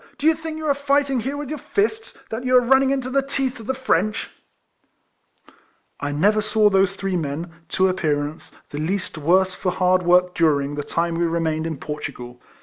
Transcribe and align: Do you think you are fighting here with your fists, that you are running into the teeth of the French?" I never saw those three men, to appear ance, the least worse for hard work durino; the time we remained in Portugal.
Do 0.17 0.25
you 0.25 0.33
think 0.33 0.57
you 0.57 0.65
are 0.65 0.73
fighting 0.73 1.19
here 1.19 1.37
with 1.37 1.49
your 1.51 1.59
fists, 1.59 2.17
that 2.31 2.43
you 2.43 2.55
are 2.57 2.61
running 2.61 2.89
into 2.89 3.11
the 3.11 3.21
teeth 3.21 3.59
of 3.59 3.67
the 3.67 3.75
French?" 3.75 4.31
I 5.99 6.11
never 6.11 6.41
saw 6.41 6.71
those 6.71 6.95
three 6.95 7.15
men, 7.15 7.51
to 7.69 7.87
appear 7.87 8.23
ance, 8.23 8.49
the 8.71 8.79
least 8.79 9.19
worse 9.19 9.53
for 9.53 9.71
hard 9.71 10.01
work 10.01 10.33
durino; 10.33 10.75
the 10.75 10.83
time 10.83 11.19
we 11.19 11.27
remained 11.27 11.67
in 11.67 11.77
Portugal. 11.77 12.41